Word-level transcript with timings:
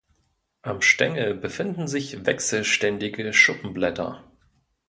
Am 0.63 0.81
Stängel 0.81 1.35
befinden 1.35 1.87
sich 1.87 2.25
wechselständige 2.25 3.33
Schuppenblätter. 3.33 4.23